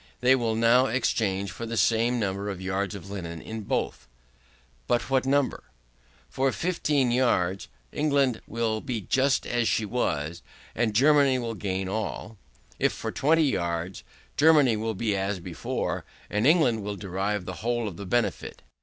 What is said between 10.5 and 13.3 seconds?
and Germany will gain all. If for